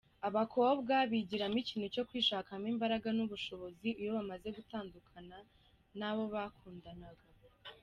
[0.27, 5.37] Abakobwa bigiramo ikintu cyo kwishakamo imbaraga n’ubushobozi iyo bamaze gutandukana
[5.99, 7.25] n’abo bakundanaga.